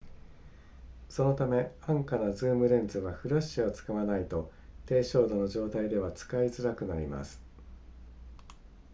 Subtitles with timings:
[1.09, 4.51] そのため安価なズームレンズはフラッシュを使わないと
[4.87, 7.39] 低照度の状態では使いづらくなります